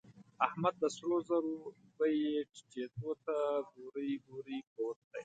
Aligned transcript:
احمد 0.45 0.73
د 0.81 0.83
سرو 0.95 1.17
زرو 1.27 1.53
بيې 1.97 2.35
ټيټېدو 2.53 3.11
ته 3.25 3.35
بوړۍ 3.71 4.11
بوړۍ 4.25 4.57
پروت 4.69 4.99
دی. 5.11 5.19